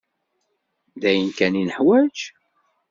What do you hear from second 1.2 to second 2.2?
kan i nuḥwaǧ?